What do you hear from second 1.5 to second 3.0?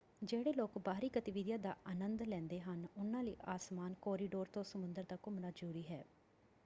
ਦਾ ਆਨੰਦ ਲੈਂਦੇ ਹਨ